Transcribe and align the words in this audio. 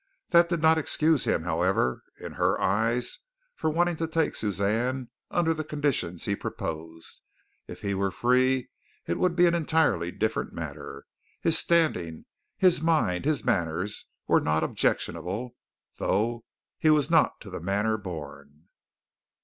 This 0.31 0.47
did 0.47 0.63
not 0.63 0.79
excuse 0.79 1.25
him, 1.25 1.43
however, 1.43 2.01
in 2.19 2.31
her 2.31 2.59
eyes 2.59 3.19
for 3.55 3.69
wanting 3.69 3.97
to 3.97 4.07
take 4.07 4.33
Suzanne 4.33 5.09
under 5.29 5.53
the 5.53 5.63
conditions 5.63 6.25
he 6.25 6.35
proposed. 6.35 7.21
If 7.67 7.81
he 7.81 7.93
were 7.93 8.09
free, 8.09 8.71
it 9.05 9.19
would 9.19 9.35
be 9.35 9.45
an 9.45 9.53
entirely 9.53 10.09
different 10.09 10.53
matter. 10.53 11.05
His 11.39 11.59
standing, 11.59 12.25
his 12.57 12.81
mind, 12.81 13.25
his 13.25 13.45
manners, 13.45 14.07
were 14.25 14.41
not 14.41 14.63
objectionable, 14.63 15.55
though 15.97 16.45
he 16.79 16.89
was 16.89 17.11
not 17.11 17.39
to 17.41 17.51
the 17.51 17.59
manner 17.59 17.95
born. 17.97 18.69